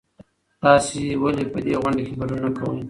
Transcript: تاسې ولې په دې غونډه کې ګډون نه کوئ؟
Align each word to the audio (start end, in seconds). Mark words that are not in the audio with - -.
تاسې 0.61 1.01
ولې 1.21 1.45
په 1.53 1.59
دې 1.65 1.73
غونډه 1.81 2.01
کې 2.07 2.13
ګډون 2.19 2.39
نه 2.45 2.49
کوئ؟ 2.57 2.79